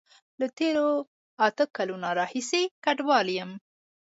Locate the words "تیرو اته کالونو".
0.57-2.09